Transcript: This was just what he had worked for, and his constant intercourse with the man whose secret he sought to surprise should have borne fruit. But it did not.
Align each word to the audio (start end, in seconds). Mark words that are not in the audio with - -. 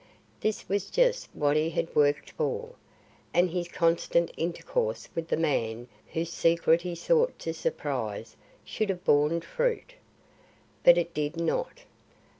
This 0.39 0.67
was 0.67 0.89
just 0.89 1.29
what 1.33 1.55
he 1.55 1.69
had 1.69 1.95
worked 1.95 2.31
for, 2.31 2.73
and 3.35 3.51
his 3.51 3.67
constant 3.67 4.31
intercourse 4.35 5.07
with 5.13 5.27
the 5.27 5.37
man 5.37 5.87
whose 6.11 6.31
secret 6.31 6.81
he 6.81 6.95
sought 6.95 7.37
to 7.37 7.53
surprise 7.53 8.35
should 8.65 8.89
have 8.89 9.05
borne 9.05 9.41
fruit. 9.41 9.93
But 10.83 10.97
it 10.97 11.13
did 11.13 11.37
not. 11.37 11.81